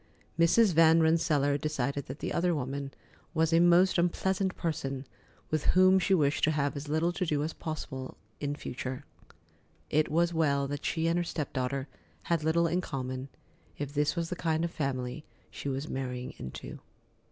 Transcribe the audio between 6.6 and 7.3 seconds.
as little to